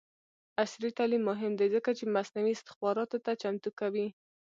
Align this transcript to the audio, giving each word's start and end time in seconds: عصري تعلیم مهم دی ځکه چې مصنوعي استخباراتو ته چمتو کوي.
عصري 0.61 0.89
تعلیم 0.97 1.23
مهم 1.31 1.51
دی 1.59 1.67
ځکه 1.75 1.89
چې 1.97 2.13
مصنوعي 2.15 2.53
استخباراتو 2.55 3.17
ته 3.25 3.31
چمتو 3.41 3.69
کوي. 3.79 4.07